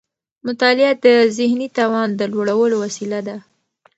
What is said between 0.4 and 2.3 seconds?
مطالعه د ذهني توان د